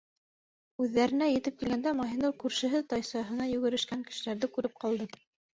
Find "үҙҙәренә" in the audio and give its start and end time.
0.85-1.27